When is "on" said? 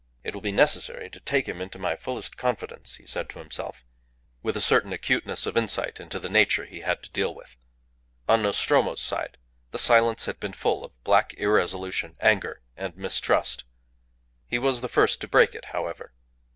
8.27-8.41